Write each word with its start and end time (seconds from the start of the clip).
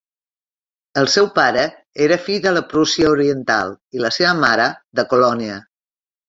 El 1.01 1.09
seu 1.15 1.27
pare 1.35 1.65
era 2.05 2.17
fill 2.29 2.39
de 2.45 2.53
la 2.55 2.63
Prússia 2.71 3.11
Oriental 3.17 3.77
i 3.99 4.03
la 4.07 4.13
seva 4.17 4.33
mare, 4.47 4.67
de 5.01 5.07
Colònia. 5.15 5.61